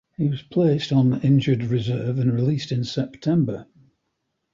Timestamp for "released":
2.33-2.71